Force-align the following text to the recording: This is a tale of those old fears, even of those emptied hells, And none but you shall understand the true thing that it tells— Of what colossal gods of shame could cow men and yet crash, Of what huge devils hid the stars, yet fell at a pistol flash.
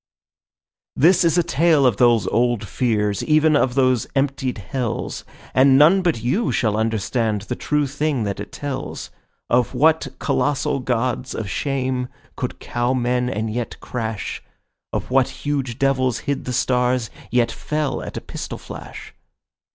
This 0.95 1.23
is 1.23 1.37
a 1.37 1.43
tale 1.43 1.85
of 1.85 1.97
those 1.97 2.25
old 2.29 2.67
fears, 2.67 3.23
even 3.25 3.55
of 3.55 3.75
those 3.75 4.07
emptied 4.15 4.57
hells, 4.57 5.23
And 5.53 5.77
none 5.77 6.01
but 6.01 6.23
you 6.23 6.51
shall 6.51 6.75
understand 6.75 7.43
the 7.43 7.55
true 7.55 7.85
thing 7.85 8.23
that 8.23 8.39
it 8.39 8.51
tells— 8.51 9.11
Of 9.47 9.75
what 9.75 10.07
colossal 10.17 10.79
gods 10.79 11.35
of 11.35 11.47
shame 11.47 12.07
could 12.35 12.59
cow 12.59 12.95
men 12.95 13.29
and 13.29 13.53
yet 13.53 13.79
crash, 13.79 14.41
Of 14.91 15.11
what 15.11 15.29
huge 15.45 15.77
devils 15.77 16.17
hid 16.21 16.45
the 16.45 16.51
stars, 16.53 17.11
yet 17.29 17.51
fell 17.51 18.01
at 18.01 18.17
a 18.17 18.21
pistol 18.21 18.57
flash. 18.57 19.13